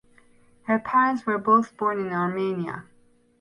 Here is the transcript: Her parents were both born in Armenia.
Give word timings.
Her 0.63 0.79
parents 0.79 1.27
were 1.27 1.37
both 1.37 1.77
born 1.77 1.99
in 1.99 2.11
Armenia. 2.11 2.85